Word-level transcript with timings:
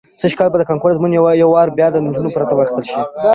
سږ 0.21 0.33
کال 0.39 0.49
به 0.51 0.57
د 0.59 0.63
کانکور 0.69 0.89
ازموینه 0.91 1.15
یو 1.41 1.49
وار 1.55 1.67
بیا 1.77 1.87
له 1.93 1.99
نجونو 2.05 2.33
پرته 2.35 2.53
واخیستل 2.55 2.85
شي. 2.91 3.01